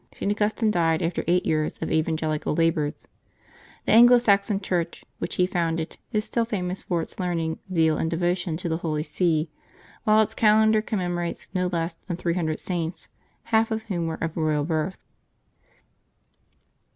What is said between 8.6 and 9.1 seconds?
the Holy